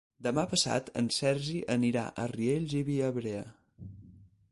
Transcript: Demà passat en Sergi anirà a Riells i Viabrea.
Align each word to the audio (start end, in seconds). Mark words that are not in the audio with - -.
Demà 0.27 0.43
passat 0.53 0.87
en 1.01 1.09
Sergi 1.17 1.59
anirà 1.75 2.05
a 2.23 2.25
Riells 2.31 2.73
i 2.81 2.81
Viabrea. 2.89 3.45